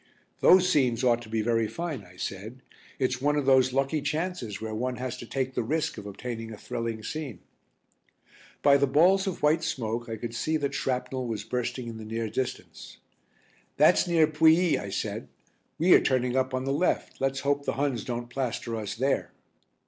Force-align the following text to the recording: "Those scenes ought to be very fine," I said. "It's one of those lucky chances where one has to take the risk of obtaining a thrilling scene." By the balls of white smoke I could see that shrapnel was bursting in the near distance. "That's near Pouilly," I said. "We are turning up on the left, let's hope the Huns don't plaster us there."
"Those 0.39 0.67
scenes 0.67 1.03
ought 1.03 1.21
to 1.21 1.29
be 1.29 1.43
very 1.43 1.67
fine," 1.67 2.03
I 2.03 2.15
said. 2.17 2.63
"It's 2.97 3.21
one 3.21 3.35
of 3.35 3.45
those 3.45 3.71
lucky 3.71 4.01
chances 4.01 4.59
where 4.59 4.73
one 4.73 4.95
has 4.95 5.15
to 5.17 5.27
take 5.27 5.53
the 5.53 5.61
risk 5.61 5.95
of 5.99 6.07
obtaining 6.07 6.51
a 6.51 6.57
thrilling 6.57 7.03
scene." 7.03 7.37
By 8.63 8.77
the 8.77 8.87
balls 8.87 9.27
of 9.27 9.43
white 9.43 9.63
smoke 9.63 10.09
I 10.09 10.15
could 10.17 10.33
see 10.33 10.57
that 10.57 10.73
shrapnel 10.73 11.27
was 11.27 11.43
bursting 11.43 11.87
in 11.87 11.97
the 11.97 12.05
near 12.05 12.31
distance. 12.31 12.97
"That's 13.77 14.07
near 14.07 14.25
Pouilly," 14.25 14.79
I 14.79 14.89
said. 14.89 15.27
"We 15.77 15.93
are 15.93 16.01
turning 16.01 16.35
up 16.35 16.55
on 16.55 16.65
the 16.65 16.73
left, 16.73 17.21
let's 17.21 17.41
hope 17.41 17.65
the 17.65 17.73
Huns 17.73 18.03
don't 18.03 18.27
plaster 18.31 18.75
us 18.75 18.95
there." 18.95 19.31